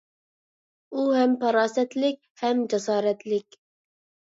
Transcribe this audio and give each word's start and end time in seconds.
ئۇ 0.93 1.03
ھەم 1.17 1.35
پاراسەتلىك 1.43 2.19
ھەم 2.47 2.65
جاسارەتلىك. 2.75 3.63